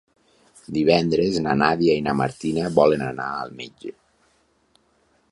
Divendres 0.77 1.35
na 1.47 1.51
Nàdia 1.61 1.97
i 1.99 2.03
na 2.07 2.15
Martina 2.21 2.71
volen 2.77 3.03
anar 3.09 3.27
al 3.43 3.53
metge. 3.61 3.93